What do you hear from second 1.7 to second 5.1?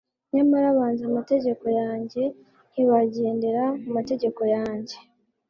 yanjye ntibagendera mu mategeko yanjye